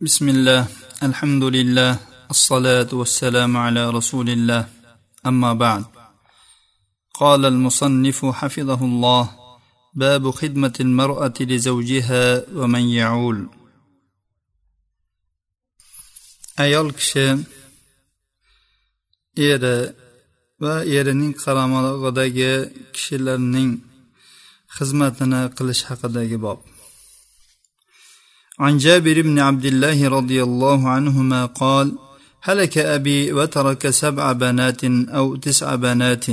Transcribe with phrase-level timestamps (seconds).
[0.00, 0.66] بسم الله
[1.02, 1.98] الحمد لله
[2.30, 4.68] الصلاة والسلام على رسول الله
[5.26, 5.84] أما بعد
[7.14, 9.24] قال المصنف حفظه الله
[9.94, 13.48] باب خدمة المرأة لزوجها ومن يعول
[16.58, 17.40] ayol kishi
[19.36, 19.76] eri
[20.60, 22.52] va erining qaramog'idagi
[22.92, 23.72] kishilarning
[24.76, 26.75] xizmatini qilish haqidagi bob.
[28.60, 31.98] عن جابر بن عبد الله رضي الله عنهما قال
[32.42, 36.26] هلك أبي وترك سبع بنات أو تسع بنات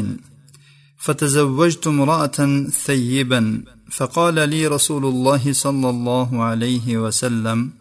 [0.97, 7.71] فتزوجت امرأة ثيبا فقال لي رسول الله صلى الله عليه وسلم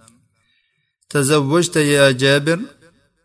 [1.11, 2.61] تزوجت يا جابر؟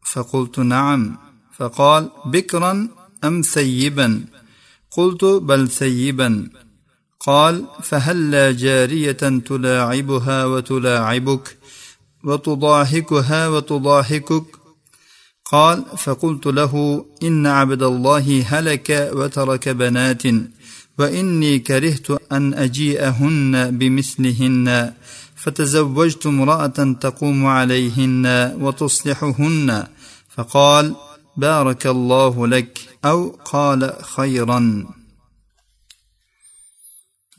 [0.05, 1.17] فقلت نعم.
[1.57, 2.87] فقال بكرا
[3.23, 4.25] أم ثيبا؟
[4.91, 6.49] قلت بل ثيبا.
[7.27, 9.11] قال فهلا جارية
[9.49, 11.57] تلاعبها وتلاعبك
[12.23, 14.43] وتضاحكها وتضاحكك؟
[15.45, 20.23] قال فقلت له إن عبد الله هلك وترك بنات
[20.99, 24.93] وإني كرهت أن أجيئهن بمثلهن
[25.35, 29.87] فتزوجت امرأة تقوم عليهن وتصلحهن
[30.35, 30.95] فقال
[31.37, 34.96] بارك الله لك أو قال خيرا.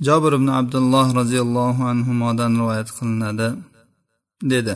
[0.07, 3.49] Jobir ibn abdulloh roziyallohu anhudan rivoyat qilinadi
[4.53, 4.75] dedi.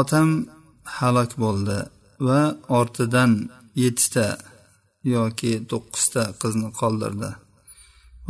[0.00, 0.28] Otam
[0.96, 1.78] halok bo'ldi
[2.26, 2.40] va
[2.78, 3.32] ortidan
[3.82, 4.26] yettita
[5.14, 7.30] yoki to'qqizta qizni qoldirdi.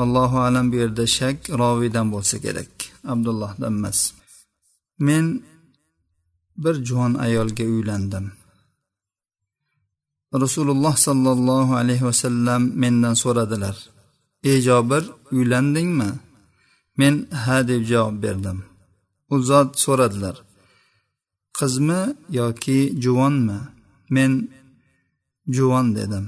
[0.03, 2.73] Allohu alam bu yerda shak roviydan bo'lsa kerak
[3.13, 4.01] abdullohdan emas
[5.07, 5.27] men
[6.63, 8.27] bir juvon ayolga uylandim.
[10.45, 13.77] Rasululloh sollallohu alayhi vasallam mendan so'radilar
[14.49, 16.11] ey jobir uylandingmi?
[16.99, 18.59] Men ha deb javob berdim.
[19.33, 20.37] U zot so'radilar.
[21.59, 22.01] Qizmi
[22.39, 23.59] yoki juvonmi?
[24.15, 24.33] Men
[25.57, 26.27] juvon dedim.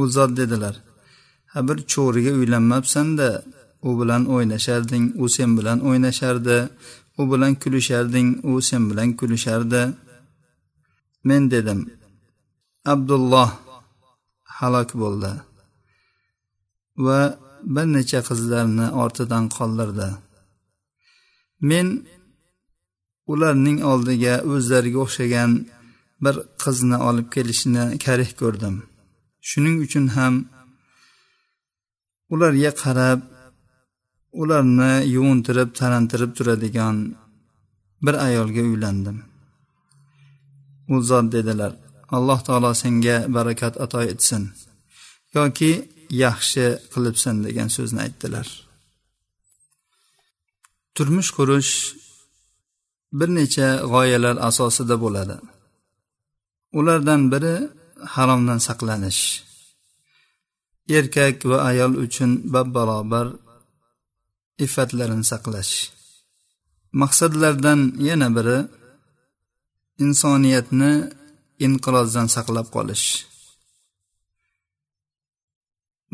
[0.00, 0.74] U zot dedilar.
[1.52, 3.28] Ha bir cho'riga uylanmabsanda
[3.88, 6.58] u bilan o'ynasharding u sen bilan o'ynashardi.
[7.20, 9.82] U bilan kulisharding u sen bilan kulishardi.
[11.28, 11.80] Men dedim
[12.92, 13.50] abdulloh
[14.58, 15.32] halok bo'ldi.
[17.04, 17.20] Va
[17.74, 20.08] bir necha qizlarni ortidan qoldirdi.
[21.68, 21.86] Men
[23.32, 25.50] ularning oldiga o'zlariga o'xshagan
[26.24, 28.76] bir qizni olib kelishni karih ko'rdim.
[29.48, 30.34] Shuning uchun ham
[32.34, 33.20] ularga qarab
[34.42, 36.96] ularni yuvintirib tarantirib turadigan
[38.04, 39.18] bir ayolga uylandim.
[40.92, 41.72] U zot dedilar
[42.16, 44.42] alloh taolo senga barakat ato etsin.
[45.34, 45.72] Yoki
[46.24, 48.46] yaxshi qilibsan degan so'zni aytdilar.
[50.96, 51.72] Turmush qurish
[53.18, 55.36] bir necha g'oyalar asosida bo'ladi.
[56.78, 57.54] Ulardan biri
[58.14, 59.22] haromdan saqlanish.
[60.96, 63.26] Erkak va ayol uchun bab barobar
[64.64, 65.74] iffatlarini saqlash.
[67.02, 68.58] Maqsadlardan yana biri
[70.04, 70.92] insoniyatni
[71.66, 73.06] inqirozdan saqlab qolish.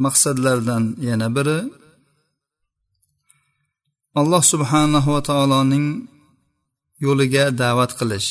[0.05, 1.59] Maqsadlardan yana biri
[4.21, 5.87] alloh subhanahu va taoloning
[7.05, 8.31] yo'liga da'vat qilish.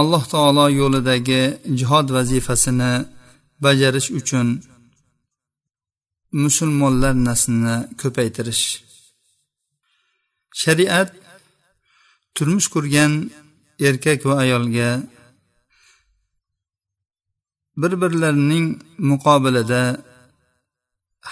[0.00, 1.42] Alloh taolo yo'lidagi
[1.78, 2.92] jihod vazifasini
[3.64, 4.48] bajarish uchun
[6.42, 8.64] musulmonlar naslini ko'paytirish.
[10.60, 11.10] Shariat
[12.34, 13.12] turmush qurgan
[13.88, 14.90] erkak va ayolga
[17.80, 18.66] bir birlarining
[19.10, 19.82] muqobilida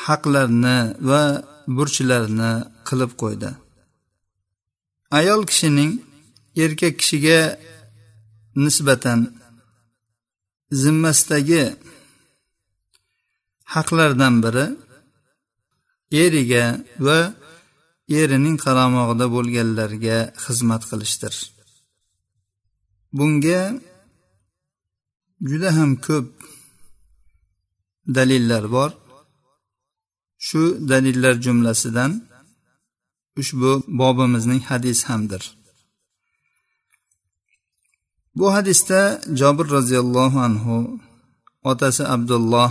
[0.05, 1.23] haqlarni va
[1.77, 2.53] burchlarini
[2.89, 3.51] qilib qo'ydi.
[5.19, 5.93] Ayol kishining
[6.65, 7.41] erkak kishiga
[8.65, 9.21] nisbatan
[10.83, 11.65] zimmasidagi
[13.75, 14.67] haqlardan biri
[16.23, 16.65] eriga
[17.07, 17.19] va
[18.21, 21.35] erining qaramog'ida bo'lganlarga xizmat qilishdir.
[23.17, 23.63] Bunga
[25.49, 26.29] juda ham ko'p
[28.17, 28.91] dalillar bor.
[30.47, 32.13] Shu dalillar jumlasidan
[33.41, 33.71] ushbu
[34.01, 35.43] bobimizning hadis hamdir.
[38.39, 39.01] Bu hadisda
[39.41, 40.77] jobir roziyallohu anhu
[41.71, 42.71] otasi abdulloh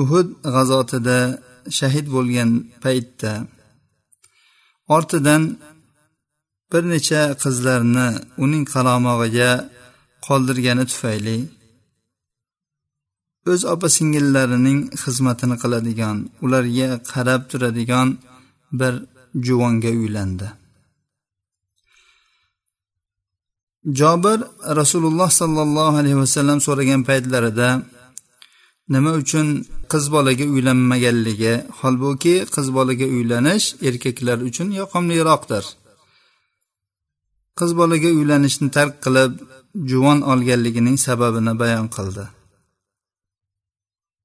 [0.00, 1.18] uhud g'azotida
[1.78, 2.50] shahid bo'lgan
[2.82, 3.32] paytda
[4.96, 5.42] ortidan
[6.70, 8.08] bir necha qizlarni
[8.44, 9.50] uning qaramog'iga
[10.26, 11.36] qoldirgani tufayli
[13.50, 18.08] o'z opa singillarining xizmatini qiladigan ularga qarab turadigan
[18.80, 18.94] bir
[19.46, 20.48] juvonga uylandi.
[24.00, 24.38] Jobir
[24.80, 27.68] rasululloh sollallohu alayhi vasallam so'ragan paytlarida
[28.94, 29.46] nima uchun
[29.92, 31.54] qiz bolaga uylanmaganligi?
[31.80, 35.64] Holbuki qiz bolaga uylanish erkaklar uchun yoqimliroqdir.
[37.58, 39.32] Qiz bolaga uylanishni tark qilib
[39.90, 42.24] juvon olganligining sababini bayon qildi.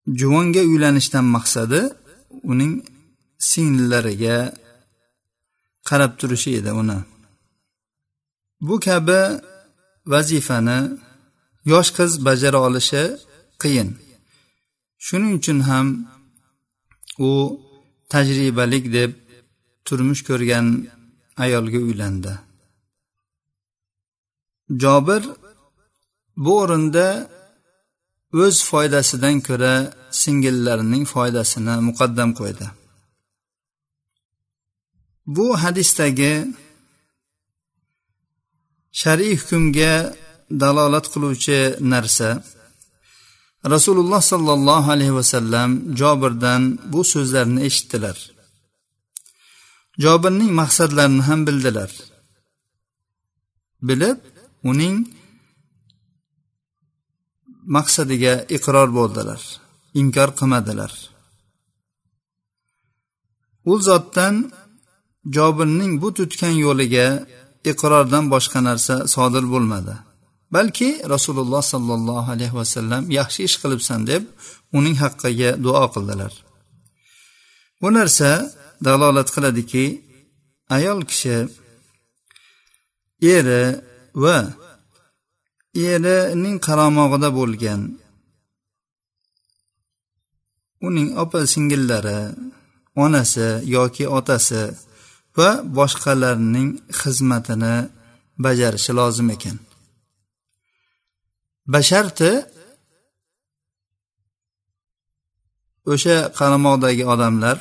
[0.08, 1.82] Juvonga uylanishdan maqsadi
[2.52, 2.74] uning
[3.50, 4.38] singillariga
[5.88, 7.00] qarab turishi edi uni.
[8.68, 9.22] Bu kabi
[10.12, 10.80] vazifani
[11.72, 13.04] yosh qiz bajara olishi
[13.62, 13.90] qiyin.
[15.06, 15.88] Shuning uchun ham
[17.28, 17.32] u
[18.12, 19.12] tajribalik deb
[19.86, 20.68] turmush ko'rgan
[21.44, 22.34] ayolga uylandi.
[24.82, 25.24] Jobir
[26.44, 27.08] bu o'rinda
[28.34, 29.74] o'z foydasidan ko'ra
[30.22, 32.68] singillarining foydasini muqaddam qo'ydi.
[35.36, 36.34] Bu hadisdagi
[39.02, 39.94] shar'iy hukmga
[40.62, 41.60] dalolat qiluvchi
[41.94, 42.30] narsa.
[43.74, 46.62] Rasululloh sollallohu alayhi vasallam jobirdan
[46.94, 48.18] bu so'zlarni eshitdilar.
[50.04, 51.92] Jobirning maqsadlarini ham bildilar.
[53.88, 54.20] Bilib
[54.72, 54.96] uning
[57.76, 59.42] maqsadiga iqror bo'ldilar
[60.02, 60.92] inkor qilmadilar.
[63.72, 64.36] U zotdan
[65.36, 67.08] jobirning bu tutgan yo'liga
[67.72, 69.96] iqrordan boshqa narsa sodir bo'lmadi.
[70.56, 74.24] Balki rasululloh sollallohu alayhi vasallam yaxshi ish qilibsan deb
[74.78, 76.34] uning haqqiga duo qildilar.
[77.82, 78.30] Bu narsa
[78.86, 79.86] dalolat qiladiki
[80.78, 81.38] ayol kishi
[83.36, 83.64] eri
[84.24, 84.38] va
[85.76, 87.82] erining qaramog'ida bo'lgan.
[90.88, 92.20] Uning opa singillari
[93.04, 94.64] onasi yoki otasi
[95.38, 96.70] va boshqalarning
[97.00, 97.76] xizmatini
[98.44, 99.58] bajarishi lozim ekan.
[101.74, 102.32] Basharti
[105.92, 107.58] o'sha qaramoqdagi odamlar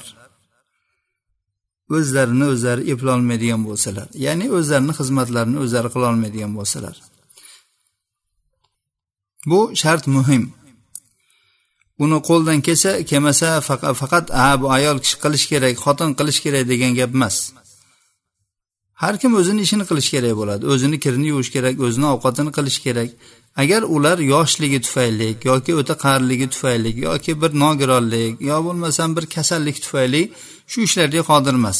[1.96, 6.96] o'zlarini o'zlari eplolmaydigan bo'lsalar ya'ni o'zlarini xizmatlarini o'zlari qilolmaydigan bo'lsalar.
[9.46, 10.52] Bu shart muhim.
[11.98, 13.60] Uni qo'ldan kelsa kelmasa
[14.00, 17.36] faqat a bu ayol kishi qilish kerak xotin qilish kerak degan gap emas.
[19.02, 20.64] Har kim o'zini ishini qilish kerak bo'ladi.
[20.72, 23.10] O'zini kirini yuvish kerak o'zini ovqatini qilish kerak.
[23.62, 29.76] Agar ular yoshligi tufayli yoki o'ta qariligi tufayli yoki bir nogironlik yo bo'lmasam bir kasallik
[29.84, 30.22] tufayli
[30.70, 31.78] shu ishlarga qodir emas.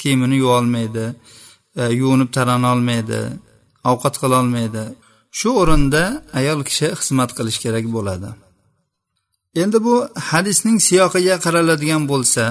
[0.00, 1.04] Kiyimini yuvolmaydi
[1.80, 3.20] e, yuvinib taranolmaydi
[3.90, 4.82] ovqat qilolmaydi
[5.38, 6.02] shu o'rinda
[6.38, 8.30] ayol kishi xizmat qilish kerak bo'ladi.
[9.62, 9.94] Endi bu
[10.30, 12.44] hadisning siyoqiga qaraladigan bo'lsa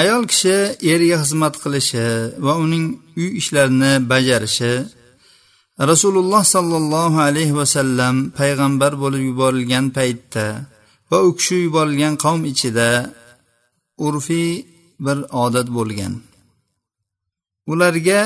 [0.00, 0.56] ayol kishi
[0.92, 2.06] eriga xizmat qilishi
[2.44, 2.84] va uning
[3.20, 4.72] uy ishlarini bajarishi
[5.90, 10.46] rasululloh sollallohu alayhi vasallam payg'ambar bo'lib yuborilgan paytda
[11.10, 12.88] va u kishi yuborilgan qavm ichida
[14.06, 14.52] urfiy
[15.04, 16.12] bir odat bo'lgan.
[17.72, 18.20] Ularga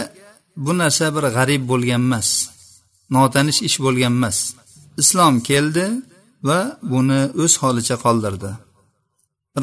[0.64, 2.28] bu narsa bir g'arib bo'lgan emas.
[3.14, 4.38] Notanish ish bo'lgan emas.
[5.02, 5.86] Islom keldi
[6.48, 6.60] va
[6.92, 8.50] buni o'z holicha qoldirdi.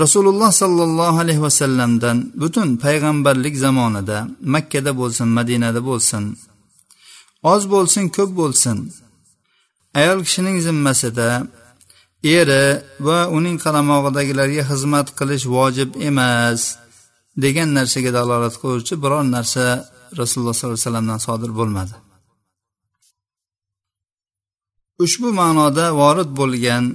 [0.04, 4.18] Rasululloh sollallohu alayhi vasallamdan butun payg'ambarlik zamonida
[4.54, 6.24] makkada bo'lsin madinada bo'lsin
[7.54, 8.78] oz bo'lsin ko'p bo'lsin
[10.00, 11.30] ayol kishining zimmasida
[12.38, 12.66] eri
[13.08, 16.62] va uning qaramog'idagilarga xizmat qilish vojib emas
[17.44, 19.66] degan narsaga dalolat qiluvchi biror narsa
[20.20, 21.94] rasululloh sollallohu alayhi vasallamdan sodir bo'lmadi.
[25.02, 26.86] Ushbu ma'noda vorid bo'lgan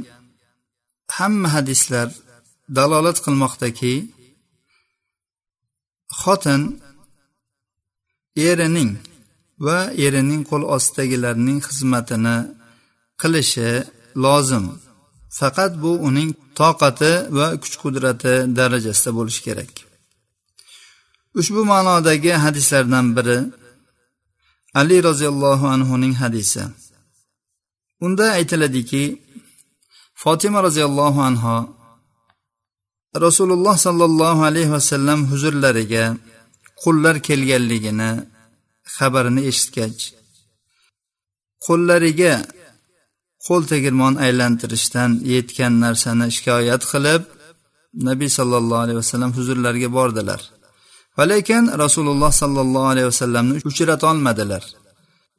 [1.17, 2.09] hamma hadislar
[2.76, 3.95] dalolat qilmoqdaki
[6.21, 6.62] xotin
[8.49, 8.90] erining
[9.67, 12.37] va erining qo'l ostidagilarning xizmatini
[13.21, 13.71] qilishi
[14.25, 14.67] lozim.
[15.38, 19.73] Faqat bu uning toqati va kuch qudrati darajasida bo'lishi kerak.
[21.40, 23.38] Ushbu ma'nodagi hadislardan biri
[24.81, 26.62] ali roziyallohu anhuning hadisi.
[28.05, 29.02] Unda aytiladiki
[30.23, 31.57] fotima roziyallohu anho
[33.26, 36.05] rasululloh sollallohu alayhi vasallam huzurlariga
[36.83, 38.11] qullar kelganligini
[38.97, 40.00] xabarini eshitgach
[41.67, 42.35] qo'llariga
[43.47, 47.23] qo'l tegirmon aylantirishdan yetgan narsani shikoyat qilib
[48.09, 50.40] nabiy sollallohu alayhi vasallam huzurlariga bordilar.
[51.17, 54.62] Va lekin rasululloh sollallohu alayhi vasallamni uchratolmadilar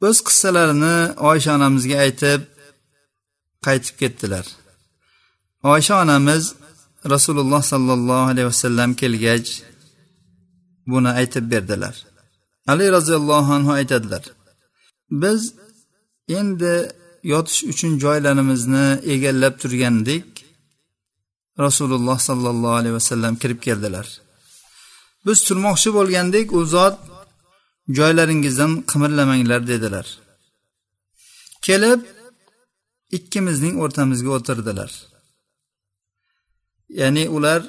[0.06, 0.96] o'z qissalarini
[1.30, 2.40] oysha onamizga aytib
[3.66, 4.46] qaytib ketdilar.
[5.72, 6.44] Oysha onamiz
[7.14, 9.50] rasululloh sollallohu alayhi vasallam kelgach
[10.92, 11.94] buni aytib berdilar.
[12.72, 14.24] Ali roziyallohu anhu aytadilar
[15.10, 15.54] biz
[16.28, 16.92] endi
[17.22, 20.26] yotish uchun joylarimizni egallab turgandik.
[21.66, 24.06] Rasululloh sollallohu alayhi vasallam kirib keldilar.
[25.26, 26.96] Biz turmoqchi bo'lgandik u zot
[27.98, 30.06] joylaringizdan qimirlamanglar dedilar.
[31.66, 32.00] Kelib
[33.16, 34.90] ikkimizning o'rtamizga o'tirdilar.
[37.00, 37.60] Ya'ni ular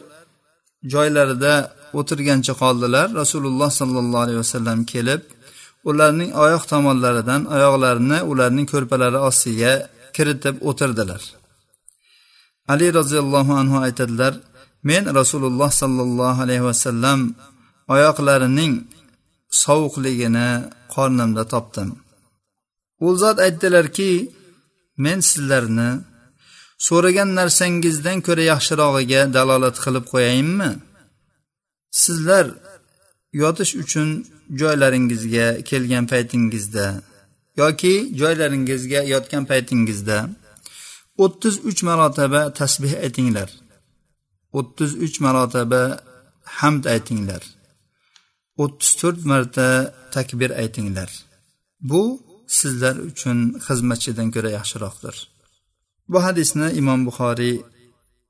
[0.93, 1.53] joylarida
[1.99, 3.07] o'tirgancha qoldilar.
[3.21, 5.21] Rasululloh sollallohu alayhi vasallam kelib
[5.89, 9.73] ularning oyoq tomonlaridan oyoqlarini ularning ko'rpalari ostiga
[10.15, 11.21] kiritib o'tirdilar.
[12.73, 14.33] Ali roziyallohu anhu aytadilar
[14.89, 17.19] men rasululloh sollallohu alayhi vasallam
[17.95, 18.73] oyoqlarining
[19.62, 20.50] sovuqligini
[20.93, 21.89] qornimda topdim.
[23.05, 24.12] U zot aytdilarki
[24.98, 25.89] men sizlarni
[26.88, 30.72] so'ragan narsangizdan ko'ra yaxshirog'iga dalolat qilib qo'yayinmi
[32.03, 32.46] sizlar
[33.41, 34.10] yotish uchun
[34.62, 36.88] joylaringizga kelgan paytingizda
[37.62, 40.17] yoki joylaringizga yotgan paytingizda
[41.24, 43.50] o'ttiz uch marotaba tasbeh aytinglar.
[44.60, 45.81] O'ttiz uch marotaba
[46.60, 47.41] hamd aytinglar.
[48.63, 49.67] O'ttiz to'rt marta
[50.15, 51.09] takbir aytinglar.
[51.89, 52.03] Bu
[52.59, 55.15] sizlar uchun xizmatchidan ko'ra yaxshiroqdir.
[56.11, 57.55] Bu hadisni imom buxoriy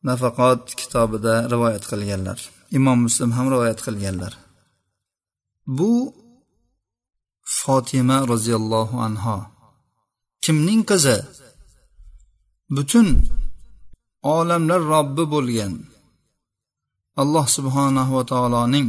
[0.07, 2.39] nafaqot kitobida rivoyat qilganlar
[2.77, 4.33] imom muslim ham rivoyat qilganlar.
[5.77, 5.91] Bu
[7.59, 9.38] fotima roziyallohu anho
[10.43, 11.17] kimning qizi?
[12.75, 13.07] Butun
[14.35, 15.73] olamlar robbi bo'lgan.
[17.21, 18.88] Alloh subhanahu va taoloning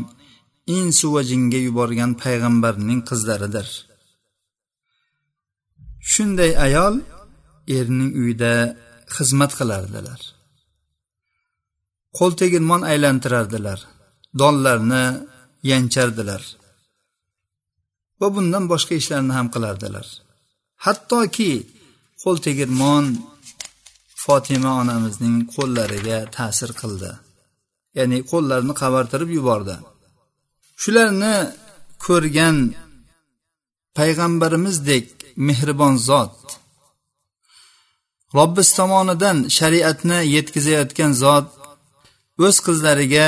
[0.67, 3.69] insu va jinga yuborgan payg'ambarning qizlaridir.
[6.11, 6.95] Shunday ayol
[7.79, 8.55] erning uyida
[9.15, 10.21] xizmat qilardilar.
[12.19, 13.81] Qo'l tegirmon aylantirardilar.
[14.41, 15.05] Donlarni
[15.71, 16.43] yanchardilar.
[18.21, 20.07] Va bundan boshqa ishlarni ham qilardilar.
[20.85, 21.53] Hattoki
[22.23, 23.05] qo'l tegirmon
[24.25, 27.11] fotima onamizning qo'llariga ta'sir qildi.
[27.99, 29.77] Ya'ni qo'llarini qavartirib yubordi.
[30.81, 31.37] Shularni
[32.05, 32.57] ko'rgan
[33.97, 36.37] payg'ambarimizdek mehribon zot.
[38.35, 41.47] Robbis tomonidan shariatni yetkazayotgan zot
[42.47, 43.27] o'z qizlariga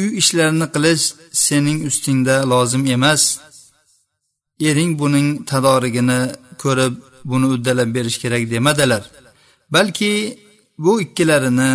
[0.00, 1.04] uy ishlarini qilish
[1.44, 3.22] sening ustingda lozim emas.
[4.68, 6.20] Ering buning tadorigini
[6.62, 6.94] ko'rib
[7.30, 9.02] buni uddalab berish kerak demadilar.
[9.74, 10.12] Balki
[10.84, 11.72] bu ikkilarini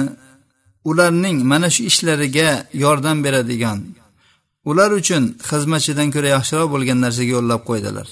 [0.89, 2.49] ularning mana shu ishlariga
[2.83, 3.79] yordam beradigan
[4.69, 8.07] ular uchun xizmatchidan ko'ra yaxshiroq bo'lgan narsaga yo'llab qo'ydilar.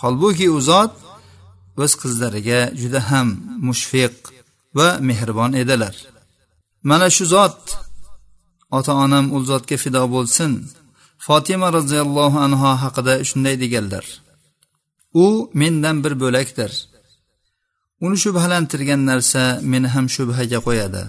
[0.00, 0.92] Holbuki u zot
[1.82, 3.28] o'z qizlariga juda ham
[3.66, 4.14] mushfiq
[4.78, 5.94] va mehribon edilar.
[6.90, 7.58] Mana shu zot
[8.78, 10.52] ota onam u zotga fido bo'lsin.
[11.26, 14.04] Fotima roziyallohu anhu haqida shunday deganlar.
[15.24, 15.26] U
[15.60, 16.72] mendan bir bo'lakdir.
[18.04, 21.02] Uni shubhalantirgan narsa meni ham shubhaga qo'yadi.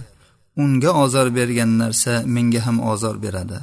[0.62, 3.58] Unga ozor bergan narsa menga ham ozor beradi.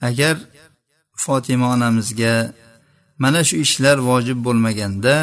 [0.00, 0.36] Agar
[1.24, 2.34] fotima onamizga
[3.22, 5.16] mana shu ishlar vojib bo'lmaganda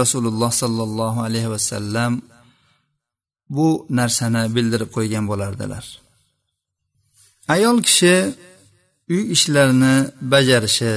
[0.00, 2.12] rasululloh sollallohu alayhi vasallam
[3.56, 5.84] bu narsani bildirib qo'ygan bo'lardilar.
[7.54, 8.14] Ayol kishi
[9.12, 9.94] uy ishlarini
[10.32, 10.94] bajarishi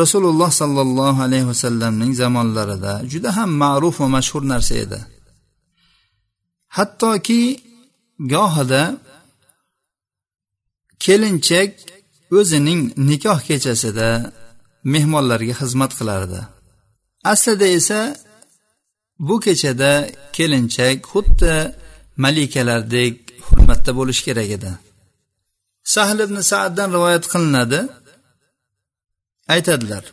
[0.00, 5.00] rasululloh sollallohu alayhi vasallamning zamonlarida juda ham ma'ruf va mashhur narsa edi.
[6.76, 7.42] Hattoki
[8.34, 8.82] gohida
[11.04, 11.70] kelinchak
[12.38, 14.08] o'zining nikoh kechasida
[14.92, 16.40] mehmonlarga xizmat qilardi.
[17.32, 18.00] Aslida esa
[19.26, 19.92] bu kechada
[20.36, 21.54] kelinchak xuddi
[22.24, 23.14] malikalardek
[23.46, 24.72] hurmatda bo'lishi kerak edi.
[25.94, 27.80] Sahl ibn saaddan rivoyat qilinadi.
[29.54, 30.04] Aytadilar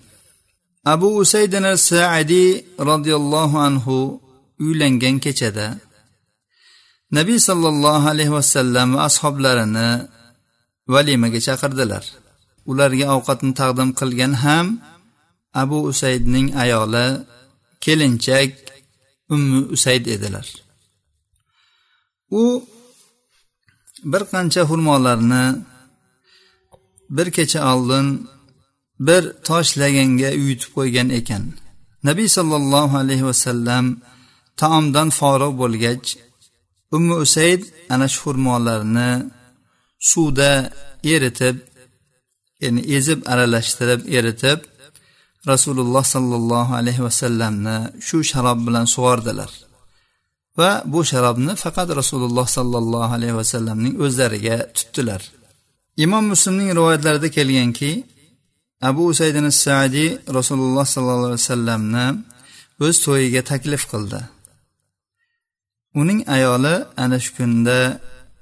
[0.93, 2.49] abu usaydin saadiy
[2.89, 3.97] roziyallohu anhu
[4.59, 5.67] uylangan kechada
[7.17, 9.89] nabiy sollallohu alayhi vasallam va ashoblarini
[10.93, 12.03] valimaga chaqirdilar.
[12.71, 14.67] Ularga ovqatni taqdim qilgan ham
[15.61, 17.07] abu usaydning ayoli
[17.83, 18.51] kelinchak
[19.33, 20.47] ummu usayd edilar.
[22.41, 22.43] U
[24.11, 25.45] bir qancha xurmolarni
[27.15, 28.07] bir kecha oldin
[29.07, 31.43] bir tosh laganga uyutib qo'ygan ekan.
[32.07, 33.85] Nabiy sollallohu alayhi vasallam
[34.61, 36.07] taomdan forig' bo'lgach
[36.95, 37.61] ummu usayd
[37.93, 39.11] ana shu xurmolarni
[40.09, 40.51] suvda
[41.13, 41.55] eritib
[42.63, 44.59] ya'ni ezib aralashtirib eritib
[45.51, 47.77] rasululloh sollallohu alayhi vasallamni
[48.07, 49.51] shu sharob bilan sug'ordilar.
[50.57, 55.21] Va bu sharobni faqat rasululloh sollallohu alayhi vasallamning o'zlariga tutdilar.
[56.05, 57.91] Imom muslimning rivoyatlarida kelganki
[58.89, 62.05] abu usaydin sadiy rasululloh sollallohu alayhi vasallamni
[62.85, 64.21] o'z to'yiga taklif qildi.
[66.01, 67.79] Uning ayoli ana shu kunda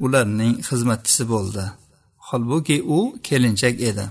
[0.06, 1.66] ularning xizmatchisi bo'ldi.
[2.28, 4.06] Holbuki u kelinchak edi.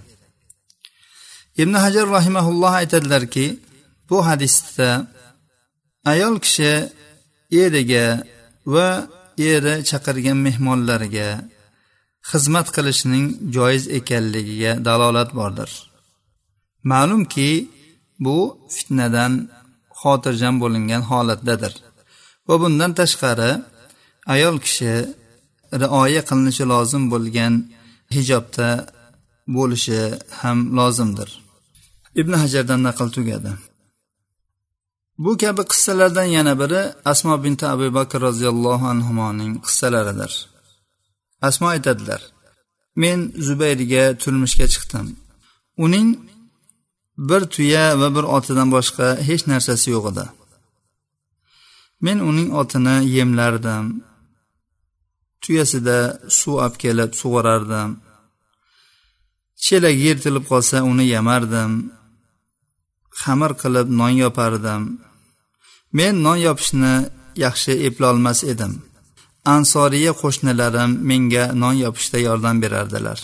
[1.62, 3.46] Ibn hajar rahimaulloh aytadilarki
[4.10, 4.88] bu hadisda
[6.12, 6.72] ayol kishi
[7.62, 8.06] eriga
[8.72, 8.88] va
[9.52, 11.28] eri chaqirgan mehmonlarga
[12.30, 13.26] xizmat qilishning
[13.56, 15.70] joiz ekanligiga dalolat bordir.
[16.90, 17.50] Ma'lumki
[18.24, 18.36] bu
[18.74, 19.32] fitnadan
[20.00, 21.72] xotirjam bo'lingan holatdadir.
[22.48, 23.50] Va bundan tashqari
[24.34, 24.94] ayol kishi
[25.82, 27.54] rioya qilinishi lozim bo'lgan
[28.16, 28.68] hijobda
[29.56, 30.00] bo'lishi
[30.40, 31.28] ham lozimdir.
[32.20, 33.52] Ibn hajardan naql tugadi.
[35.24, 36.82] Bu kabi qissalardan yana biri
[37.12, 40.32] asmo binti abu bakr roziyallohu anhuning qissalaridir.
[41.48, 42.22] Asmo aytadilar
[43.02, 45.06] men zubayrga turmushga chiqdim.
[45.84, 46.08] Uning
[47.28, 50.24] bir tuya va bir otidan boshqa hech narsasi yo'q edi.
[52.04, 53.84] Men uning otini yemlardim.
[55.42, 55.98] Tuyasida
[56.38, 57.90] suv olib kelib sug'orardim
[59.64, 61.72] chelak yirtilib qolsa uni yamardim.
[63.20, 64.82] Xamir qilib non yopardim.
[65.96, 66.94] Men non yopishni
[67.44, 68.72] yaxshi eplolmas edim.
[69.54, 73.18] Ansoriya qo'shnilarim menga non yopishda yordam berardilar.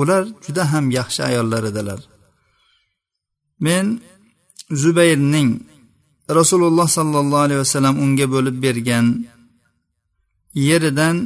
[0.00, 2.00] Ular juda ham yaxshi ayollar edilar.
[3.64, 3.86] Men
[4.82, 5.50] zubayrning
[6.38, 9.06] rasululloh sollallohu alayhi vasallam unga bo'lib bergan
[10.54, 11.16] yeridan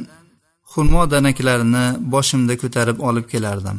[0.71, 3.77] xurmo danaklarini boshimda ko'tarib olib kelardim.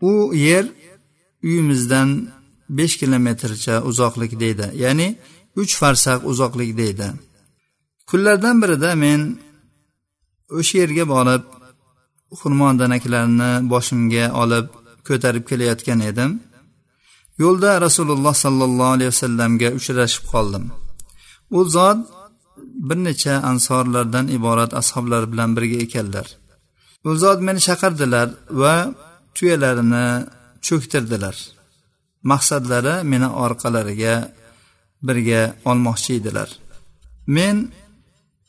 [0.00, 0.64] U yer
[1.42, 2.08] uyimizdan
[2.78, 5.08] besh kilometrcha uzoqlikda edi ya'ni
[5.60, 7.08] uch farsaq uzoqlikda edi
[8.08, 9.20] kunlardan birida men
[10.58, 11.44] o'sha yerga borib
[12.40, 14.66] xurmo danaklarini boshimga olib
[15.08, 16.30] ko'tarib kelayotgan edim.
[17.42, 20.64] Yo'lda rasululloh sollallohu alayhi vasallamga uchrashib qoldim.
[21.58, 21.98] U zot
[22.74, 26.26] bir necha ansorlardan iborat ashoblar bilan birga ekanlar.
[27.04, 28.74] U zot meni chaqirdilar va
[29.34, 30.06] tuyalarini
[30.66, 31.36] cho'ktirdilar.
[32.30, 34.14] Maqsadlari meni orqalariga
[35.08, 36.48] birga olmoqchi edilar.
[37.26, 37.56] Men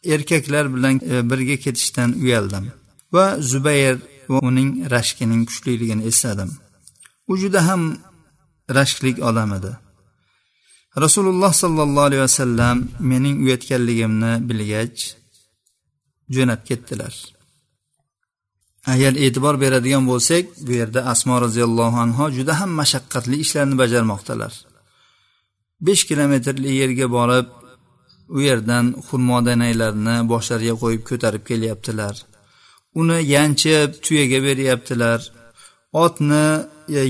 [0.05, 2.65] erkaklar bilan e, birga ketishdan uyaldim
[3.13, 3.95] va zubayr
[4.29, 6.51] va uning rashkining kuchliligini esladim.
[7.31, 7.81] U juda ham
[8.77, 9.71] rashklik odam edi.
[10.97, 14.99] Rasululloh sollallohu alayhi vasallam mening uyatganligimni bilgach
[16.35, 17.13] jo'nab ketdilar.
[18.93, 24.53] Agar e'tibor beradigan bo'lsak bu yerda asmo roziyallohu anhu juda ham mashaqqatli ishlarni bajarmoqdalar.
[25.85, 27.47] Besh kilometrli yerga borib
[28.35, 32.15] u yerdan xurmo danaylarni boshlariga qo'yib ko'tarib kelyaptilar.
[33.01, 35.19] Uni yanchib tuyaga beryaptilar.
[35.93, 36.45] Otni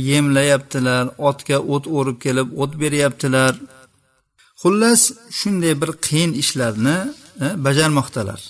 [0.10, 3.54] yemlayaptilar otga o't o'rib kelib o't beryaptilar.
[4.62, 5.02] Xullas
[5.40, 6.98] shunday bir qiyin ishlarni
[7.44, 8.42] e, bajarmoqdalar.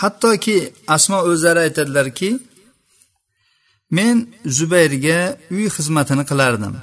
[0.00, 0.58] Hattoki
[0.94, 2.30] asmo o'zlari aytadilarki
[3.96, 4.16] men
[4.56, 5.20] zubayrga
[5.56, 6.74] uy xizmatini qilardim.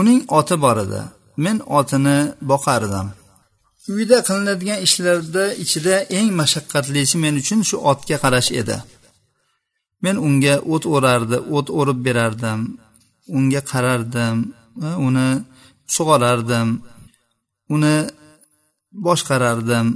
[0.00, 1.02] Uning oti bor edi.
[1.44, 2.18] Men otini
[2.50, 3.08] boqardim.
[3.94, 8.76] Uyda qilinadigan ishlarda ichida eng mashaqqatlisi men uchun shu otga qarash edi.
[10.04, 12.60] Men unga o't o'rardi o't o'rib berardim
[13.36, 14.36] unga qarardim
[14.80, 15.28] va uni
[15.94, 16.68] sug'orardim
[17.74, 17.96] uni
[19.06, 19.86] boshqarardim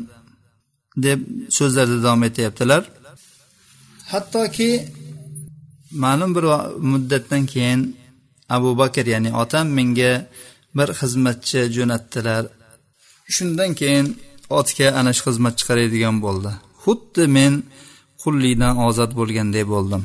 [1.05, 1.21] deb
[1.57, 2.83] so'zlarda davom etyaptilar.
[4.13, 4.71] Hattoki
[6.03, 6.45] ma'lum bir
[6.91, 7.81] muddatdan keyin
[8.57, 10.13] abu bakr ya'ni otam menga
[10.77, 12.45] bir xizmatchi jo'natdilar.
[13.35, 14.07] Shundan keyin
[14.59, 16.51] otga ana shu xizmatchi qaraydigan bo'ldi.
[16.85, 17.53] Xuddi men
[18.23, 20.03] qullikdan ozod bo'lganday bo'ldim.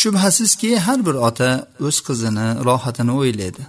[0.00, 1.50] Shubhasizki har bir ota
[1.86, 3.62] o'z qizini rohatini o'ylaydi.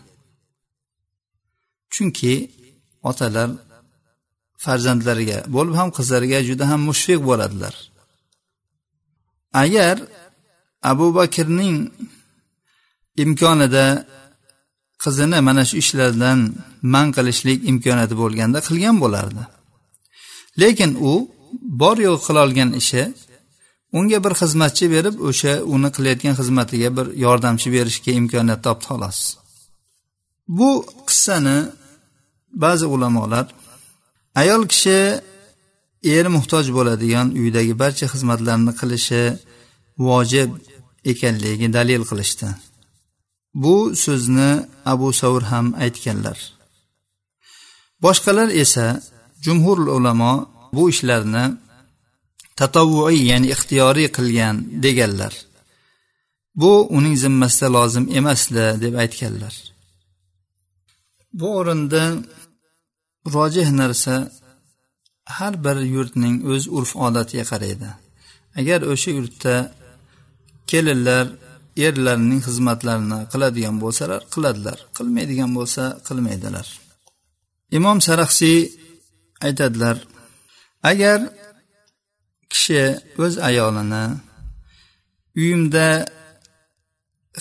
[1.94, 2.34] Chunki
[3.10, 3.50] otalar
[4.64, 7.76] farzandlariga bo'lib ham qizlariga juda ham mushfiq bo'ladilar.
[9.64, 9.96] Agar
[10.92, 11.78] abu bakrning
[13.24, 13.86] imkonida
[15.04, 16.40] qizini mana shu ishlardan
[16.94, 19.44] man qilishlik imkoniyati bo'lganda qilgan bo'lardi.
[20.62, 21.14] Lekin u
[21.82, 23.04] bor yo'q qilolgan ishi
[23.98, 29.20] unga bir xizmatchi berib o'sha uni qilayotgan xizmatiga bir yordamchi berishga imkoniyat topdi xolos.
[30.58, 30.70] Bu
[31.08, 31.58] qissani
[32.64, 33.46] ba'zi ulamolar
[34.42, 35.00] ayol kishi
[36.16, 39.24] eri muhtoj bo'ladigan uydagi barcha xizmatlarni qilishi
[40.08, 40.50] vojib
[41.12, 42.48] ekanligiga dalil qilishdi.
[43.64, 44.52] Bu so'zni
[44.94, 46.38] abu savr ham aytganlar.
[48.04, 48.86] Boshqalar esa
[49.46, 50.34] jumhur ulamo
[50.76, 51.46] bu ishlarni
[52.60, 55.34] tatavvuiy ya'ni ixtiyoriy qilgan deganlar.
[56.62, 59.54] Bu uning zimmasida lozim emasdi deb aytganlar.
[61.40, 62.04] Bu o'rinda
[63.36, 64.16] rojih narsa
[65.38, 67.90] har bir yurtning o'z urf odatiga qaraydi.
[68.60, 69.56] Agar o'sha yurtda
[70.72, 71.26] kelinlar
[71.86, 74.78] erlarining xizmatlarini qiladigan bo'lsalar qiladilar.
[74.98, 76.68] Qilmaydigan bo'lsa qilmaydilar.
[77.78, 78.60] Imom saraxsiy
[79.48, 79.98] aytadilar
[80.90, 81.20] agar
[82.52, 82.82] kishi
[83.24, 84.04] o'z ayolini
[85.40, 85.88] uyimda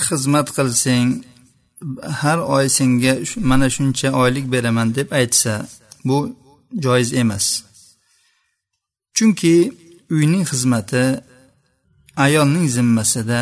[0.07, 1.09] xizmat qilsang
[2.21, 3.13] har oy senga
[3.51, 5.55] mana shuncha oylik beraman deb aytsa
[6.07, 6.19] bu
[6.85, 7.47] joiz emas.
[9.17, 9.55] Chunki
[10.17, 11.05] uyning xizmati
[12.25, 13.41] ayolning zimmasida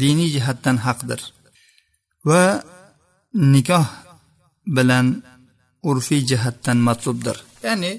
[0.00, 1.20] diniy jihatdan haqdir.
[2.28, 2.44] Va
[3.52, 3.88] nikoh
[4.76, 5.06] bilan
[5.88, 7.36] urfiy jihatdan matlubdir.
[7.66, 7.92] Ya'ni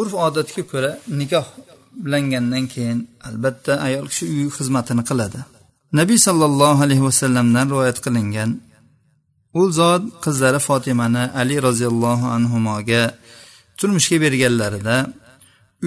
[0.00, 1.46] urf odatga ko'ra nikoh
[2.04, 5.40] bilangandan keyin albatta ayol kishi uy xizmatini qiladi.
[6.00, 8.50] Nabiy sollallohu alayhi vasallamdan rivoyat qilingan
[9.60, 13.02] u zot qizlari fotimani ali roziyallohu anhuga
[13.78, 14.96] turmushga berganlarida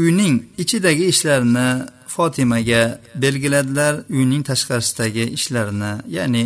[0.01, 1.67] uyning ichidagi ishlarini
[2.15, 2.83] fotimaga
[3.23, 6.43] belgiladilar uyning tashqarisidagi ishlarini ya'ni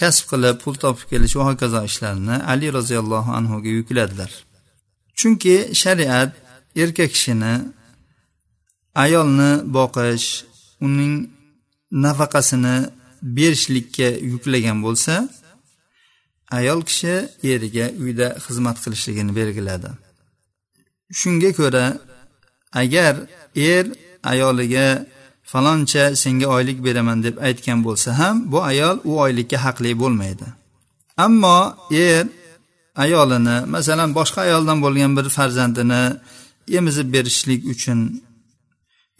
[0.00, 4.30] kasb qilib pul topib kelish va hokazo ishlarini ali roziyallohu anhuga yukladilar.
[5.18, 6.30] Chunki shariat
[6.76, 7.54] erkak kishini
[8.94, 10.44] ayolni boqish
[10.86, 11.14] uning
[12.04, 12.76] nafaqasini
[13.36, 15.14] berishlikka yuklagan bo'lsa
[16.58, 17.14] ayol kishi
[17.52, 19.90] eriga uyda xizmat qilishligini belgiladi.
[21.20, 21.86] Shunga ko'ra
[22.82, 23.14] agar
[23.72, 23.84] er
[24.32, 24.88] ayoliga
[25.52, 30.46] faloncha senga oylik beraman deb aytgan bo'lsa ham bu ayol u oylikka haqli bo'lmaydi.
[31.26, 31.58] Ammo
[32.08, 32.24] er
[33.04, 36.02] ayolini masalan boshqa ayoldan bo'lgan bir farzandini
[36.78, 38.00] emizib berishlik uchun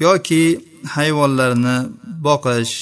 [0.01, 0.43] yoki
[0.97, 1.77] hayvonlarni
[2.27, 2.75] boqish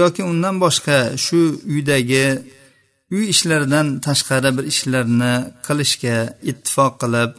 [0.00, 1.40] yoki undan boshqa shu
[1.72, 2.26] uydagi
[3.14, 5.34] uy ishlaridan tashqari bir ishlarni
[5.66, 6.16] qilishga
[6.50, 7.32] ittifoq qilib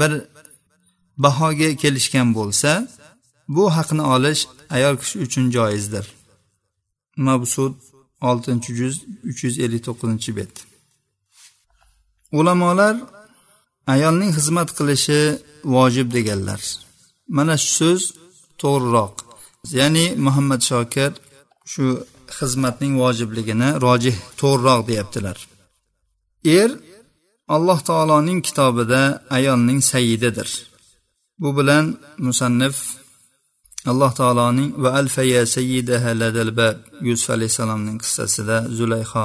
[0.00, 0.12] bir
[1.24, 2.70] bahoga kelishgan bo'lsa
[3.54, 4.42] bu haqni olish
[4.76, 6.06] ayol kishi uchun joizdir.
[7.26, 7.74] Mabsud
[8.28, 8.94] oltinchi juz
[9.30, 10.54] uch yuz ellik to'qqizinchi bet.
[12.38, 12.96] Ulamolar
[13.86, 15.20] ayolning xizmat qilishi
[15.74, 16.60] vojib deganlar.
[17.36, 18.02] Mana shu so'z
[18.62, 19.14] to'g'riroq.
[19.78, 21.12] Ya'ni muhammad shokir
[21.72, 21.84] shu
[22.38, 25.36] xizmatning vojibligini rojih to'g'riroq deyaptilar.
[26.58, 26.70] Er
[27.54, 29.02] alloh taoloning kitobida
[29.36, 30.50] ayolning sayyididir.
[31.42, 31.84] Bu bilan
[32.26, 32.76] musannif
[33.90, 36.68] alloh taoloning va alfaya sayyidaha ladalba
[37.08, 39.24] yusuf alayhissalomning qissasida zulayho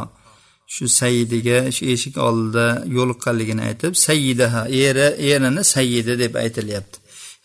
[0.74, 2.66] shu sayidiga shu eshik oldida
[2.98, 6.98] yo'liqqanligini aytib sayyidaha eri erini sayyidi deb aytilyapti.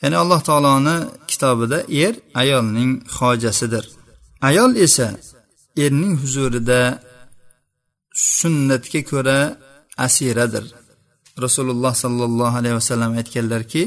[0.03, 0.97] Ya'ni alloh taoloni
[1.31, 3.85] kitobida er ayolning hojasidir
[4.49, 5.09] ayol esa
[5.85, 6.81] erning huzurida
[8.39, 9.39] sunnatga ko'ra
[10.07, 10.65] asiradir.
[11.45, 13.83] Rasululloh sollallohu alayhi vasallam aytganlarki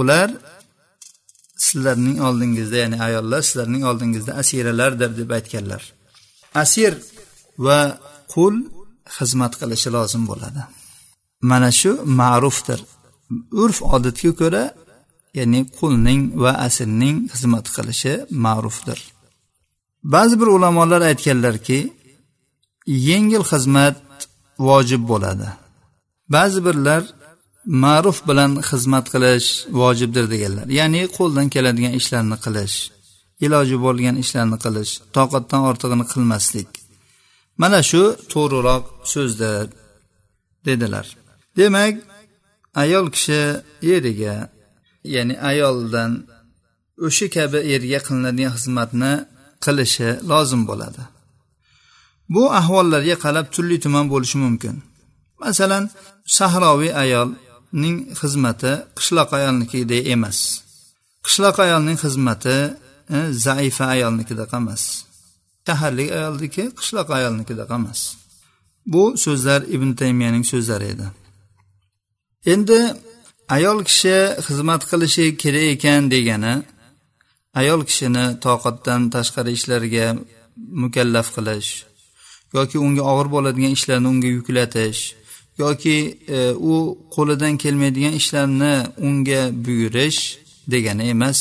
[0.00, 0.28] ular
[1.66, 5.82] sizlarning oldingizda ya'ni ayollar sizlarning oldingizda asiralardir deb aytganlar.
[6.62, 6.92] Asir
[7.66, 7.80] va
[8.32, 8.54] qul
[9.16, 10.62] xizmat qilishi lozim bo'ladi.
[11.50, 12.80] Mana shu ma'rufdir.
[13.62, 14.64] Urf odatga ko'ra
[15.38, 18.12] ya'ni qulning va aslning xizmat qilishi
[18.44, 18.98] ma'rufdir.
[20.14, 21.78] Ba'zi bir ulamolar aytganlarki
[23.08, 23.96] yengil xizmat
[24.68, 25.48] vojib bo'ladi.
[26.34, 27.02] Ba'zi birlar
[27.84, 29.48] ma'ruf bilan xizmat qilish
[29.80, 30.66] vojibdir deganlar.
[30.78, 32.76] Ya'ni qo'ldan keladigan ishlarni qilish
[33.44, 36.68] iloji bo'lgan ishlarni qilish toqatdan ortig'ini qilmaslik.
[37.60, 39.66] Mana shu to'g'riroq so'zdir
[40.66, 41.06] dedilar.
[41.58, 41.94] Demak
[42.82, 43.40] ayol kishi
[43.94, 44.36] eriga
[45.14, 46.12] ya'ni ayoldan
[47.06, 49.12] o'sha kabi erga qilinadigan xizmatni
[49.64, 51.02] qilishi lozim bo'ladi.
[52.34, 54.76] Bu ahvollarga qarab turli tuman bo'lishi mumkin.
[55.42, 55.84] Masalan
[56.36, 60.38] sahroviy ayolning xizmati qishloq ayolnikidek emas.
[61.26, 62.56] Qishloq ayolning xizmati
[63.16, 64.82] e, zaifa ayolnikidek emas
[65.66, 68.00] shaharlik ayolniki qishloq ayolnikidaqa emas
[68.92, 71.06] bu so'zlar ibn taymiyaning so'zlari edi.
[72.52, 72.80] Endi
[73.56, 76.54] ayol kishi xizmat qilishi kerak ekan degani
[77.60, 80.06] ayol kishini toqatdan tashqari ishlarga
[80.82, 81.70] mukallaf qilish
[82.56, 85.00] yoki unga og'ir bo'ladigan ishlarni unga yuklatish
[85.62, 85.96] yoki
[86.28, 86.38] e,
[86.72, 86.74] u
[87.14, 88.74] qo'lidan kelmaydigan ishlarni
[89.08, 90.20] unga buyurish
[90.72, 91.40] degani emas.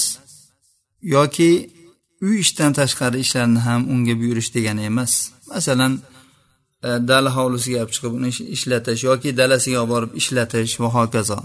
[1.02, 1.52] Yoki
[2.26, 5.14] uy ishdan tashqari ishlarni ham unga buyurish degani emas.
[5.52, 5.94] Masalan
[6.88, 11.40] e, dala hovlisiga olib chiqib uni ishlatish yoki dalasiga olib borib ishlatish va hokazo.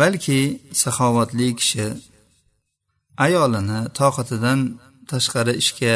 [0.00, 0.40] Balki
[0.82, 1.86] saxovatli kishi
[3.26, 4.60] ayolini toqatidan
[5.10, 5.94] tashqari ishga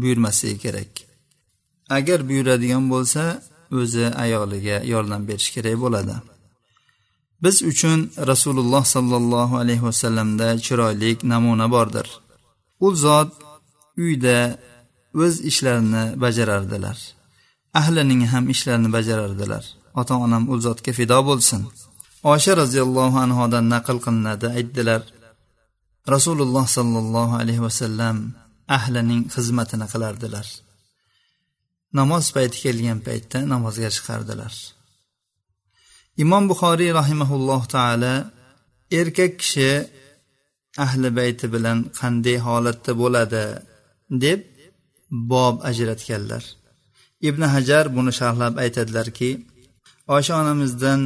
[0.00, 0.92] buyurmasligi kerak.
[1.98, 3.22] Agar buyuradigan bo'lsa
[3.78, 6.16] o'zi ayoliga yordam berish kerak bo'ladi.
[7.44, 7.98] Biz uchun
[8.30, 12.06] rasululloh sollallohu alayhi vasallamda chiroyli namuna bordir.
[12.86, 13.30] U zot
[14.04, 14.38] uyda
[15.22, 16.98] o'z ishlarini bajarardilar.
[17.80, 19.64] Ahlining ham ishlarini bajarardilar.
[20.00, 21.60] Ota onam u zotga fido bo'lsin.
[22.32, 25.02] Osha roziyallohu anhudan naql qilinadi aytdilar.
[26.14, 28.16] Rasululloh sollallohu alayhi vasallam
[28.76, 30.46] ahlining xizmatini qilardilar.
[31.98, 34.54] Namoz payti kelgan paytda namozga chiqardilar.
[36.22, 38.14] Imom buxoriy rahimaulloh taala
[39.00, 39.70] erkak kishi
[40.84, 43.44] ahli bayti bilan qanday holatda bo'ladi
[44.24, 44.40] deb
[45.30, 46.44] bob ajratganlar.
[47.28, 49.30] Ibn hajar buni sharhlab aytadilarki
[50.16, 51.00] osha onamizdan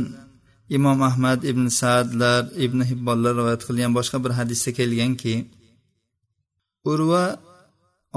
[0.76, 5.35] imom ahmad ibn saadlar ibn hibbonlar rivoyat qilgan boshqa bir hadisda kelganki
[6.92, 7.24] urva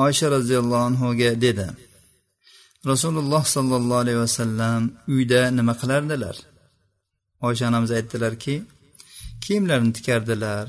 [0.06, 1.68] oysha roziyallohu anhuga dedi
[2.92, 4.82] rasululloh sollallohu alayhi vasallam
[5.14, 6.36] uyda nima qilardilar?
[7.48, 8.56] Oysha onamiz aytdilarki
[9.44, 10.66] kiyimlarini tikardilar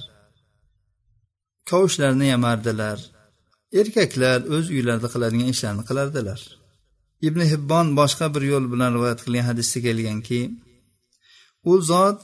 [1.71, 2.99] kavushlarni yamardilar.
[3.81, 6.41] Erkaklar o'z uylarida qiladigan ishlarni qilardilar.
[7.29, 10.41] Ibn hibbon boshqa bir yo'l bilan rivoyat qilgan hadisda kelganki
[11.71, 12.19] u zot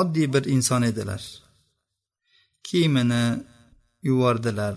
[0.00, 1.22] oddiy bir inson edilar.
[2.66, 3.24] Kiyimini
[4.08, 4.76] yuvardilar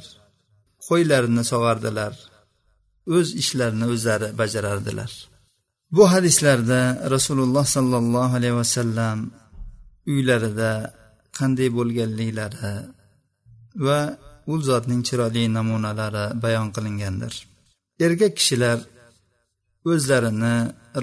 [0.87, 2.13] qo'ylarini sog'ardilar
[3.15, 5.11] o'z ishlarini o'zlari bajarardilar.
[5.95, 6.81] Bu hadislarda
[7.15, 9.19] rasululloh sollallohu alayhi vasallam
[10.13, 10.71] uylarida
[11.37, 12.73] qanday bo'lganliklari
[13.85, 13.99] va
[14.51, 17.33] u zotning chiroyli namunalari bayon qilingandir.
[18.05, 18.79] Erkak kishilar
[19.91, 20.55] o'zlarini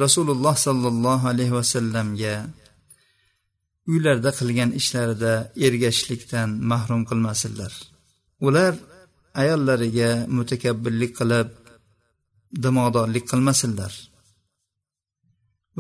[0.03, 2.35] rasululloh sollallohu alayhi vasallamga
[3.91, 5.33] uylarida qilgan ishlarida
[5.67, 7.73] ergashishlikdan mahrum qilmasinlar.
[8.47, 8.75] Ular
[9.43, 11.49] ayollariga mutakabbirlik qilib
[12.65, 13.93] dimog'dorlik qilmasinlar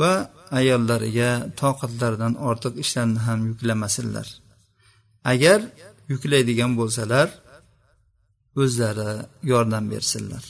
[0.00, 0.12] va
[0.58, 4.26] ayollariga toqatlaridan ortiq ishlarni ham yuklamasinlar.
[5.32, 5.60] Agar
[6.10, 7.28] yuklaydigan bo'lsalar
[8.62, 9.10] o'zlari
[9.52, 10.44] yordam bersinlar.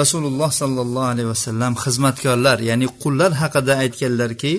[0.00, 4.54] Rasululloh sollallohu alayhi vasallam xizmatkorlar ya'ni qullar haqida aytganlarki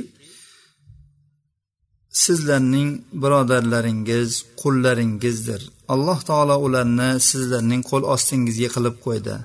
[2.24, 2.90] sizlarning
[3.22, 5.62] birodarlaringiz qullaringizdir.
[5.94, 9.36] Alloh taolo ularni sizlarning qo'l ostingizga qilib qo'ydi.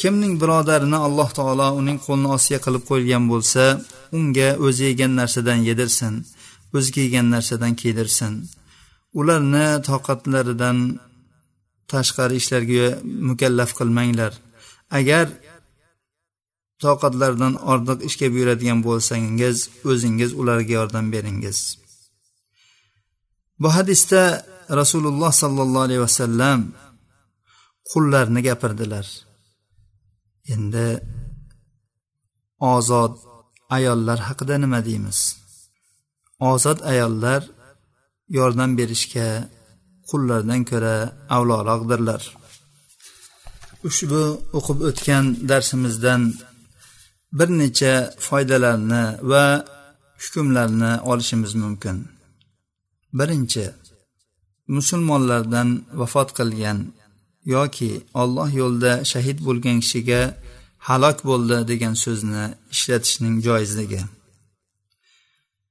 [0.00, 3.64] Kimning birodarini alloh taolo uning qo'lini ostiga qilib qo'ygan bo'lsa
[4.18, 6.14] unga o'zi yegan narsadan yedirsin
[6.76, 8.32] o'zi kiygan narsadan kiydirsin
[9.20, 10.78] ularni toqatlaridan
[11.92, 12.86] tashqari ishlarga
[13.28, 14.32] mukallaf qilmanglar.
[14.98, 15.26] Agar
[16.84, 19.56] toqatlaridan ortiq ishga buyuradigan bo'lsangiz
[19.90, 21.58] o'zingiz ularga yordam beringiz.
[23.60, 24.22] Bu hadisda
[24.80, 26.60] rasululloh sollallohu alayhi vasallam
[27.90, 29.06] qullarni gapirdilar.
[30.54, 30.88] Endi
[32.74, 33.14] ozod
[33.76, 35.18] ayollar haqida nima deymiz?
[36.50, 37.42] Ozod ayollar
[38.28, 39.28] yordam berishga
[40.10, 40.96] qullardan ko'ra
[41.36, 42.22] avloroqdirlar.
[43.88, 44.22] Ushbu
[44.58, 46.22] o'qib o'tgan darsimizdan
[47.38, 47.94] bir necha
[48.26, 49.44] foydalarni va
[50.22, 51.96] hukmlarni olishimiz mumkin.
[53.18, 53.64] Birinchi
[54.76, 55.68] musulmonlardan
[56.00, 56.78] vafot qilgan
[57.54, 60.20] yoki olloh yo'lida shahid bo'lgan kishiga
[60.88, 64.02] halok bo'ldi degan so'zni ishlatishning joizligi.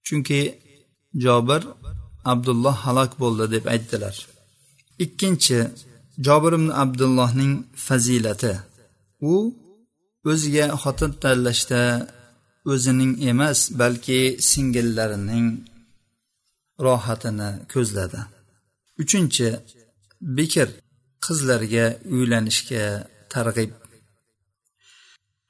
[0.05, 0.41] Chunki
[1.25, 1.61] jobir
[2.31, 4.15] abdulloh halok bo'ldi deb aytdilar.
[5.05, 5.59] Ikkinchi
[6.25, 7.53] jobir ibn abdullohning
[7.85, 8.53] fazilati.
[9.31, 9.33] U
[10.31, 11.81] o'ziga xotin tanlashda
[12.71, 15.47] o'zining emas balki singillarining
[16.85, 18.21] rohatini ko'zladi.
[19.01, 19.47] Uchinchi
[20.37, 20.69] bekir
[21.25, 21.85] qizlarga
[22.15, 22.85] uylanishga
[23.33, 23.71] targ'ib.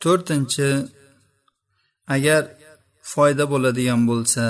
[0.01, 0.69] To'rtinchi
[2.15, 2.41] agar
[3.11, 4.43] foyda bo'ladigan bo'lsa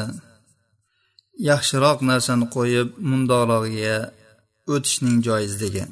[1.49, 3.97] yaxshiroq narsani qo'yib mundoqrog'iga
[4.73, 5.85] o'tishning joizligi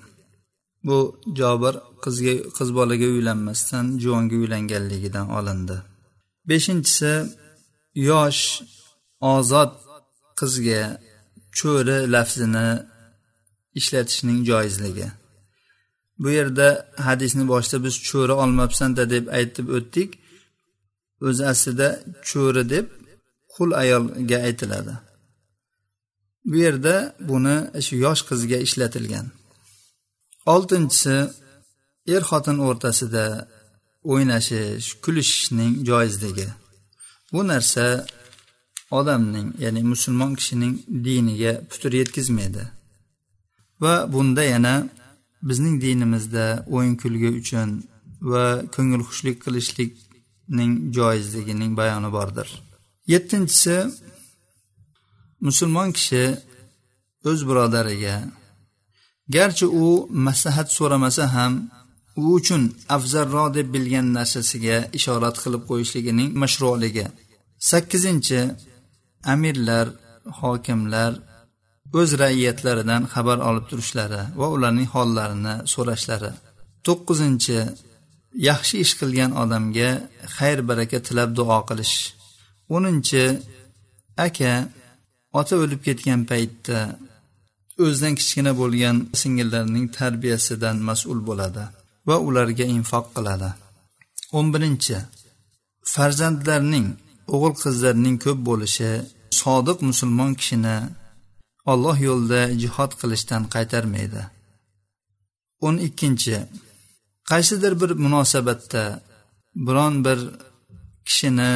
[0.84, 0.98] bu
[1.40, 5.78] jobir qizga qiz bolaga uylanmasdan juvonga uylanganligidan olindi.
[6.50, 7.14] Beshinchisi
[8.10, 8.42] yosh
[9.34, 9.72] ozod
[10.40, 10.82] qizga
[11.60, 12.68] cho'ri lafzini
[13.80, 15.08] ishlatishning joizligi.
[16.22, 16.68] Bu yerda
[17.08, 20.10] hadisni boshida biz cho'ri olmabsanda deb aytib o'tdik.
[21.28, 21.88] O'zi aslida
[22.30, 22.86] cho'ri deb
[23.54, 24.94] qul ayolga aytiladi.
[26.46, 26.96] Bu yerda
[27.30, 29.28] buni shu yosh qizga ishlatilgan.
[30.54, 31.18] Oltinchisi
[32.14, 33.26] er xotin o'rtasida
[34.12, 36.48] o'ynashish kulishishning joizligi
[37.34, 38.06] bu narsa
[38.92, 40.74] odamning ya'ni musulmon kishining
[41.06, 42.64] diniga putur yetkazmaydi.
[43.82, 44.76] Va bunda yana
[45.50, 47.70] bizning dinimizda o'yin kulgi uchun
[48.32, 52.48] va ko'ngilxushlik qilishlikning joizligining bayoni bordir.
[53.14, 53.76] Yettinchisi
[55.48, 56.24] musulmon kishi
[57.30, 58.16] o'z birodariga
[59.36, 59.88] garchi u
[60.28, 61.54] maslahat so'ramasa ham
[62.22, 62.64] u uchun
[62.96, 67.06] afzalroq deb bilgan narsasiga ishorat qilib qo'yishligining mashroligi
[67.70, 68.42] sakkizinchi
[69.34, 69.88] amirlar
[70.40, 71.12] hokimlar
[72.00, 76.32] o'z raiyatlaridan xabar olib turishlari va ularning hollarini so'rashlari.
[76.86, 77.60] To'qqizinchi
[78.50, 79.90] yaxshi ish qilgan odamga
[80.36, 81.96] xayr baraka tilab duo qilish.
[82.76, 83.24] O'ninchi
[84.26, 84.52] aka
[85.40, 86.78] ota o'lib ketgan paytda
[87.84, 91.64] o'zidan kichkina bo'lgan singillarining tarbiyasidan mas'ul bo'ladi
[92.08, 93.50] va ularga infoq qiladi.
[94.38, 94.98] O'n birinchi
[95.94, 96.88] farzandlarning
[97.34, 98.92] o'g'il qizlarning ko'p bo'lishi
[99.42, 100.78] sodiq musulmon kishini
[101.72, 104.22] olloh yo'lida jihod qilishdan qaytarmaydi.
[105.66, 106.36] O'n ikkinchi
[107.30, 108.84] qaysidir bir munosabatda
[109.68, 110.20] biron bir
[111.08, 111.52] kishini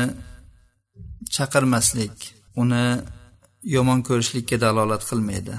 [1.36, 2.16] chaqirmaslik
[2.62, 2.86] uni
[3.64, 5.56] yomon ko'rishlikka dalolat qilmaydi.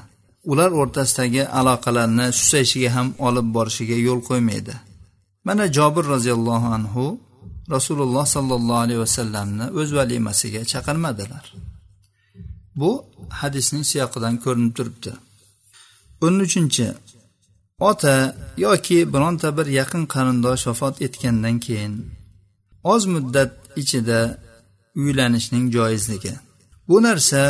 [0.50, 4.74] Ular o'rtasidagi aloqalarni susayishiga ham olib borishiga yo'l qo'ymaydi.
[5.44, 7.04] Mana jobir roziyallohu anhu
[7.74, 11.44] rasululloh sollallohu alayhi vasallamni o'z valimasiga chaqirmadilar.
[12.80, 12.90] Bu
[13.40, 15.12] hadisning siyoqidan ko'rinib turibdi.
[16.24, 16.86] O'n uchinchi
[17.90, 18.14] ota
[18.66, 21.94] yoki bironta bir yaqin qarindosh vafot etgandan keyin
[22.92, 24.20] oz muddat ichida
[25.00, 26.34] uylanishning joizligi.
[26.88, 27.42] Bu narsa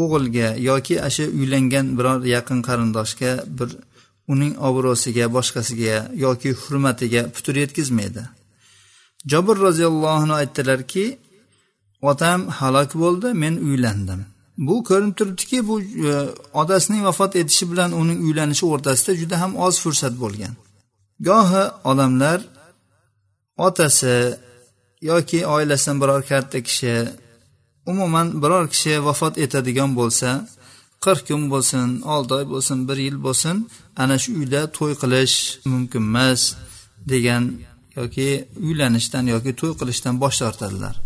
[0.00, 3.70] o'g'ilga yoki ana uylangan biror yaqin qarindoshga bir
[4.32, 8.22] uning obro'siga boshqasiga yoki hurmatiga putur yetkazmaydi.
[9.30, 11.04] Jobir roziyallohu anhu aytdilarki
[12.10, 14.20] otam halok bo'ldi men uylandim.
[14.66, 16.12] Bu ko'rinib turibdiki bu e,
[16.60, 20.54] otasining vafot etishi bilan uning uylanishi o'rtasida juda ham oz fursat bo'lgan.
[21.28, 22.40] Gohi odamlar
[23.66, 24.14] otasi
[25.10, 26.92] yoki oilasidan biror katta kishi
[27.90, 30.30] umuman biror kishi vafot etadigan bo'lsa
[31.04, 33.56] qirq kun bo'lsin olti oy bo'lsin bir yil bo'lsin
[34.02, 35.36] ana shu uyda to'y qilish
[35.72, 36.40] mumkin emas
[37.12, 37.44] degan
[37.98, 38.28] yoki
[38.66, 40.96] uylanishdan yoki to'y qilishdan bosh tortadilar.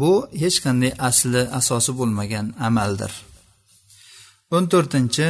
[0.00, 3.12] Bu hech qanday asli asosi bo'lmagan amaldir.
[4.54, 5.26] O'n to'rtinchi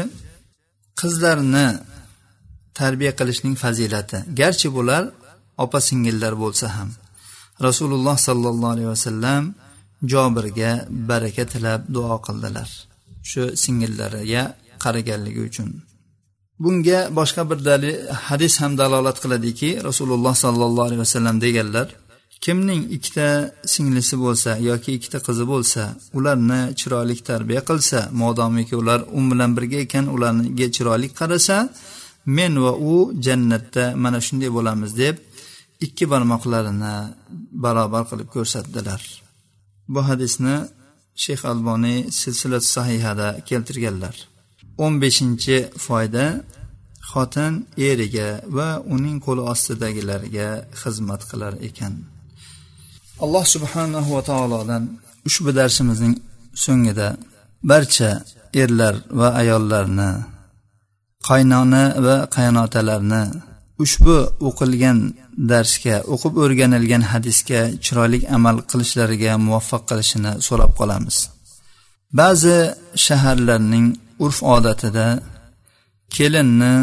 [1.01, 1.67] qizlarni
[2.79, 4.19] tarbiya qilishning fazilati.
[4.41, 5.05] Garchi bular
[5.65, 6.91] opa singillar bo'lsa ham.
[7.67, 9.45] Rasululloh sollallohu alayhi vasallam
[10.13, 10.71] jobirga
[11.09, 12.69] baraka tilab duo qildilar.
[13.31, 14.43] Shu singillariga
[14.83, 15.69] qaraganligi uchun.
[16.63, 17.95] Bunga boshqa bir dalil
[18.29, 21.89] hadis ham dalolat qiladiki rasululloh sollallohu alayhi vasallam deganlar
[22.45, 23.29] kimning ikkita
[23.73, 25.83] singlisi bo'lsa yoki ikkita qizi bo'lsa
[26.19, 31.57] ularni chiroyli tarbiya qilsa modomiki ular u bilan birga ekan ularga chiroyli qarasa
[32.37, 32.95] men va u
[33.27, 35.17] jannatda mana shunday bo'lamiz deb
[35.87, 36.95] ikki barmoqlarini
[37.65, 39.01] barobar qilib ko'rsatdilar.
[39.93, 40.57] Bu hadisni
[41.25, 44.17] shayx alboniy silsilat sahihada keltirganlar.
[44.85, 46.27] O'n beshinchi foyda
[47.11, 47.55] xotin
[47.89, 50.49] eriga va uning qo'li ostidagilarga
[50.81, 51.95] xizmat qilar ekan.
[53.25, 54.83] Alloh subhanahu va taolodan
[55.29, 56.15] ushbu darsimizning
[56.65, 57.09] so'ngida
[57.71, 58.11] barcha
[58.63, 60.11] erlar va ayollarni
[61.29, 63.23] qaynona va qaynotalarni
[63.85, 64.17] ushbu
[64.49, 64.99] o'qilgan
[65.51, 71.17] darsga o'qib o'rganilgan hadisga chiroyli amal qilishlariga muvaffaq qilishini so'rab qolamiz.
[72.21, 72.57] Ba'zi
[73.07, 73.87] shaharlarning
[74.25, 75.07] urf odatida
[76.17, 76.75] kelinni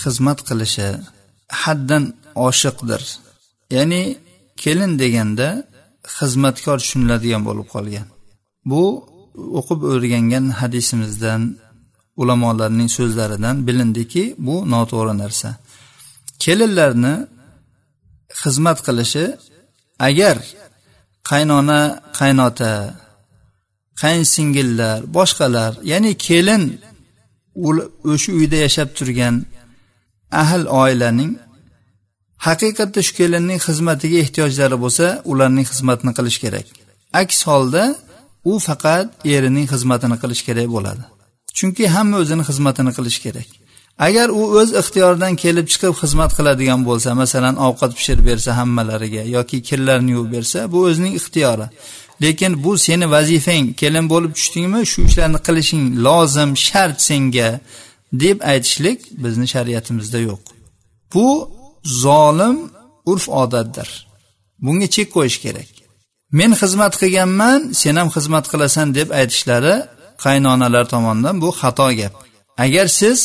[0.00, 0.88] xizmat qilishi
[1.62, 2.04] haddan
[2.48, 3.02] oshiqdir.
[3.76, 4.02] Ya'ni
[4.62, 5.48] kelin deganda
[6.16, 8.06] xizmatkor tushuniladigan bo'lib qolgan.
[8.70, 8.82] Bu
[9.58, 11.42] o'qib o'rgangan hadisimizdan
[12.20, 15.48] ulamolarning so'zlaridan bilindiki bu noto'g'ri narsa.
[16.42, 17.14] Kelinlarni
[18.40, 19.24] xizmat qilishi
[20.08, 20.36] agar
[21.30, 21.80] qaynona
[22.20, 22.72] qaynota
[24.02, 26.62] qaynsingillar boshqalar ya'ni kelin
[28.12, 29.34] o'sha uyda yashab turgan
[30.42, 31.32] ahl oilaning
[32.46, 36.66] haqiqatda shu kelinning xizmatiga ehtiyojlari bo'lsa ularning xizmatini qilish kerak.
[37.22, 37.84] Aks holda
[38.50, 41.02] u faqat erining xizmatini qilish kerak bo'ladi.
[41.58, 43.48] Chunki hamma o'zini xizmatini qilishi kerak.
[43.98, 49.58] Agar u o'z ixtiyoridan kelib chiqib xizmat qiladigan bo'lsa masalan ovqat pishirib bersa hammalariga yoki
[49.68, 51.66] kirlarni yuvib bersa bu o'zining ixtiyori.
[52.22, 57.50] Lekin bu seni vazifang kelin bo'lib tushdingmi shu ishlarni qilishing lozim shart senga
[58.22, 60.42] deb aytishlik bizni shariatimizda yo'q.
[61.14, 61.28] Bu
[61.84, 62.58] zolim
[63.10, 63.88] urf odatdir.
[64.64, 65.70] Bunga chek qo'yish kerak.
[66.38, 69.74] Men xizmat qilganman sen ham xizmat qilasan deb aytishlari
[70.24, 72.14] qaynonalar tomonidan bu xato gap.
[72.64, 73.18] Agar siz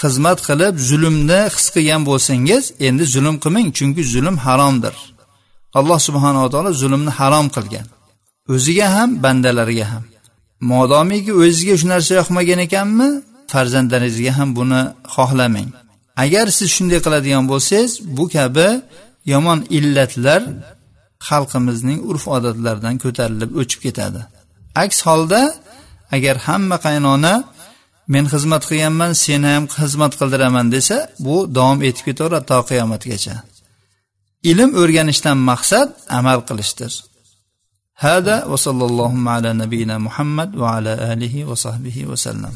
[0.00, 4.94] xizmat qilib zulmni his qilgan bo'lsangiz endi zulm qilmang chunki zulm haromdir.
[5.78, 7.86] Alloh subhanava taolo zulmni harom qilgan.
[8.54, 10.04] O'ziga ham bandalariga ham.
[10.72, 13.08] Modomiki o'zizga shu narsa yoqmagan ekanmi
[13.52, 14.82] farzandlaringizga ham buni
[15.14, 15.70] xohlamang.
[16.24, 18.68] Agar siz shunday qiladigan bo'lsangiz bu kabi
[19.32, 20.42] yomon illatlar
[21.28, 24.20] xalqimizning urf odatlaridan ko'tarilib o'chib ketadi.
[24.82, 25.42] Aks holda
[26.16, 27.34] agar hamma qaynona
[28.12, 33.36] men xizmat qilganman seni ham xizmat qildiraman desa bu davom etib ketaveradi to qiyomatgacha.
[34.50, 35.88] Ilm o'rganishdan maqsad
[36.18, 36.92] amal qilishdir.
[38.04, 42.54] Hada va sallallohu ala nabiyina muhammad va ala alihi va sahbihi vasallam